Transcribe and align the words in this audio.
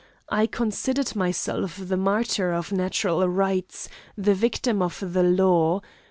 I 0.29 0.47
considered 0.47 1.15
myself 1.15 1.77
the 1.79 1.95
martyr 1.95 2.53
of 2.53 2.71
natural 2.71 3.29
rights, 3.29 3.87
the 4.17 4.33
victim 4.33 4.81
of 4.81 4.97
the 4.99 5.21
law. 5.21 5.81